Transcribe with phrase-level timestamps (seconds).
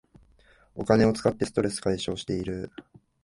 [0.73, 2.71] お金を使ってストレス解消してる